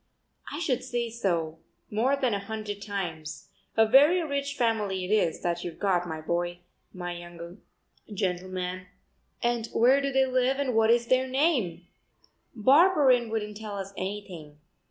[0.51, 1.59] "I should say so
[1.91, 3.49] more than a hundred times.
[3.77, 6.57] A very rich family it is, that you've got, my boy,
[6.91, 7.59] my young
[8.11, 8.87] gentleman."
[9.43, 11.85] "And where do they live and what is their name?"
[12.55, 14.57] "Barberin wouldn't tell us anything.